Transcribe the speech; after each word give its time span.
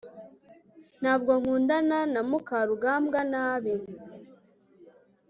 ntabwo 1.01 1.31
nkundana 1.39 1.99
na 2.13 2.21
mukarugambwa 2.29 3.19
nabi 3.31 3.75